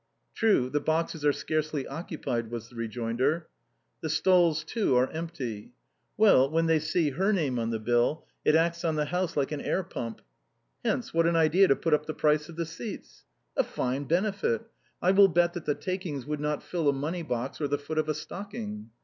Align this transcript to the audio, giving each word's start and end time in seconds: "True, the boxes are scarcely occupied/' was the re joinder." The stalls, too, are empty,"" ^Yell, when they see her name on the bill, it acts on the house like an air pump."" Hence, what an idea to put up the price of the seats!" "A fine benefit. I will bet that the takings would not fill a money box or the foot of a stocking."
"True, 0.33 0.67
the 0.67 0.79
boxes 0.79 1.23
are 1.23 1.31
scarcely 1.31 1.83
occupied/' 1.83 2.49
was 2.49 2.69
the 2.69 2.75
re 2.75 2.89
joinder." 2.89 3.43
The 4.01 4.09
stalls, 4.09 4.63
too, 4.63 4.95
are 4.97 5.11
empty,"" 5.11 5.73
^Yell, 6.19 6.49
when 6.49 6.65
they 6.65 6.79
see 6.79 7.11
her 7.11 7.31
name 7.31 7.59
on 7.59 7.69
the 7.69 7.77
bill, 7.77 8.25
it 8.43 8.55
acts 8.55 8.83
on 8.83 8.95
the 8.95 9.05
house 9.05 9.37
like 9.37 9.51
an 9.51 9.61
air 9.61 9.83
pump."" 9.83 10.21
Hence, 10.83 11.13
what 11.13 11.27
an 11.27 11.35
idea 11.35 11.67
to 11.67 11.75
put 11.75 11.93
up 11.93 12.07
the 12.07 12.15
price 12.15 12.49
of 12.49 12.55
the 12.55 12.65
seats!" 12.65 13.25
"A 13.55 13.63
fine 13.63 14.05
benefit. 14.05 14.63
I 15.03 15.11
will 15.11 15.27
bet 15.27 15.53
that 15.53 15.65
the 15.65 15.75
takings 15.75 16.25
would 16.25 16.39
not 16.39 16.63
fill 16.63 16.89
a 16.89 16.93
money 16.93 17.21
box 17.21 17.61
or 17.61 17.67
the 17.67 17.77
foot 17.77 17.99
of 17.99 18.09
a 18.09 18.15
stocking." 18.15 18.89